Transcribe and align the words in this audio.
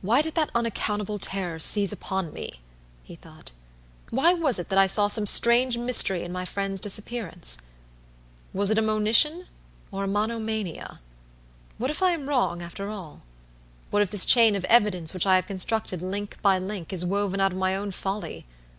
"Why 0.00 0.22
did 0.22 0.34
that 0.34 0.48
unaccountable 0.54 1.18
terror 1.18 1.58
seize 1.58 1.92
upon 1.92 2.32
me," 2.32 2.62
he 3.02 3.16
thought. 3.16 3.50
"Why 4.08 4.32
was 4.32 4.58
it 4.58 4.70
that 4.70 4.78
I 4.78 4.86
saw 4.86 5.08
some 5.08 5.26
strange 5.26 5.76
mystery 5.76 6.22
in 6.24 6.32
my 6.32 6.46
friend's 6.46 6.80
disappearance? 6.80 7.58
Was 8.54 8.70
it 8.70 8.78
a 8.78 8.80
monition, 8.80 9.46
or 9.90 10.04
a 10.04 10.08
monomania? 10.08 11.00
What 11.76 11.90
if 11.90 12.02
I 12.02 12.12
am 12.12 12.30
wrong 12.30 12.62
after 12.62 12.88
all? 12.88 13.24
What 13.90 14.00
if 14.00 14.10
this 14.10 14.24
chain 14.24 14.56
of 14.56 14.64
evidence 14.70 15.12
which 15.12 15.26
I 15.26 15.36
have 15.36 15.46
constructed 15.46 16.00
link 16.00 16.38
by 16.40 16.58
link, 16.58 16.90
is 16.90 17.04
woven 17.04 17.38
out 17.38 17.52
of 17.52 17.58
my 17.58 17.76
own 17.76 17.90
folly? 17.90 18.46